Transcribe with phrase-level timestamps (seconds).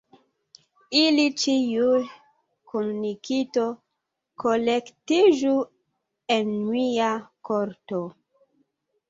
[0.99, 1.99] Ili ĉiuj
[2.71, 3.67] kun Nikito
[4.45, 5.53] kolektiĝu
[6.39, 7.13] en mia
[7.51, 8.03] korto.